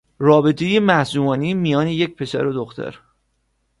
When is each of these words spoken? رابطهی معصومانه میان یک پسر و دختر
رابطهی 0.19 0.79
معصومانه 0.79 1.53
میان 1.53 1.87
یک 1.87 2.15
پسر 2.15 2.45
و 2.45 2.53
دختر 2.53 2.99